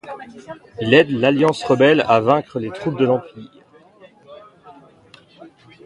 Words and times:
Il 0.81 0.95
aide 0.95 1.11
l'Alliance 1.11 1.63
rebelle 1.63 2.01
à 2.07 2.19
vaincre 2.21 2.59
les 2.59 2.71
troupes 2.71 2.97
de 2.97 3.05
l'Empire. 3.05 3.51